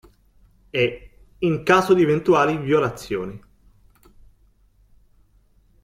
E, 0.73 1.11
in 1.37 1.61
caso 1.61 1.93
di 1.93 2.01
eventuali 2.01 2.57
violazioni. 2.57 3.39